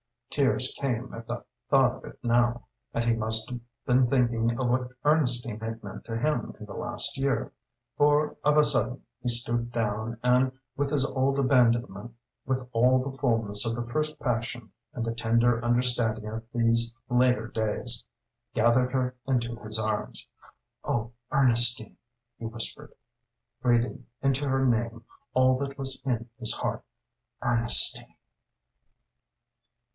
Tears 0.31 0.73
came 0.79 1.13
at 1.13 1.27
the 1.27 1.43
thought 1.69 1.93
of 1.93 2.05
it 2.05 2.17
now. 2.23 2.63
And 2.93 3.03
he 3.03 3.13
must 3.13 3.51
have 3.51 3.59
been 3.85 4.07
thinking 4.07 4.57
of 4.57 4.69
what 4.69 4.89
Ernestine 5.03 5.59
had 5.59 5.83
meant 5.83 6.05
to 6.05 6.17
him 6.17 6.55
in 6.57 6.65
the 6.65 6.73
last 6.73 7.17
year, 7.17 7.51
for 7.97 8.35
of 8.43 8.55
a 8.57 8.63
sudden 8.63 9.03
he 9.21 9.27
stooped 9.27 9.71
down 9.73 10.17
and 10.23 10.53
with 10.77 10.89
his 10.89 11.05
old 11.05 11.37
abandonment, 11.37 12.15
with 12.47 12.65
all 12.71 13.03
the 13.03 13.15
fullness 13.19 13.63
of 13.65 13.75
the 13.75 13.83
first 13.85 14.19
passion 14.19 14.71
and 14.93 15.05
the 15.05 15.13
tender 15.13 15.63
understanding 15.63 16.25
of 16.27 16.45
these 16.53 16.95
later 17.09 17.47
days, 17.47 18.03
gathered 18.53 18.93
her 18.93 19.13
into 19.27 19.55
his 19.57 19.77
arms. 19.77 20.25
"Oh, 20.83 21.11
Ernestine," 21.31 21.97
he 22.39 22.45
whispered 22.45 22.91
breathing 23.61 24.07
into 24.23 24.47
her 24.47 24.65
name 24.65 25.03
all 25.33 25.57
that 25.59 25.77
was 25.77 26.01
in 26.05 26.29
his 26.39 26.53
heart 26.53 26.83
"_Ernestine! 27.43 28.15